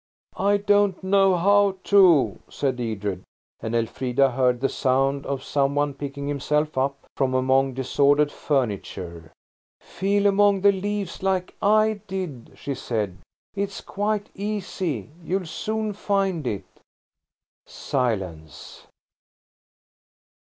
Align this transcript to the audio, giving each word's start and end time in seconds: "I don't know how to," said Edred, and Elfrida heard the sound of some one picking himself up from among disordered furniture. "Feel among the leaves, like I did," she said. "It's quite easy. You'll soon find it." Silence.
"I 0.39 0.57
don't 0.57 1.03
know 1.03 1.37
how 1.37 1.77
to," 1.83 2.39
said 2.49 2.79
Edred, 2.81 3.21
and 3.59 3.75
Elfrida 3.75 4.31
heard 4.31 4.59
the 4.59 4.67
sound 4.67 5.27
of 5.27 5.43
some 5.43 5.75
one 5.75 5.93
picking 5.93 6.27
himself 6.27 6.75
up 6.75 7.05
from 7.15 7.35
among 7.35 7.75
disordered 7.75 8.31
furniture. 8.31 9.31
"Feel 9.79 10.25
among 10.25 10.61
the 10.61 10.71
leaves, 10.71 11.21
like 11.21 11.53
I 11.61 12.01
did," 12.07 12.53
she 12.55 12.73
said. 12.73 13.19
"It's 13.53 13.79
quite 13.79 14.29
easy. 14.33 15.11
You'll 15.23 15.45
soon 15.45 15.93
find 15.93 16.47
it." 16.47 16.65
Silence. 17.67 18.87